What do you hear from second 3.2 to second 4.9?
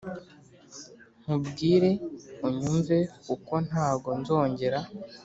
kuko ntago nzongera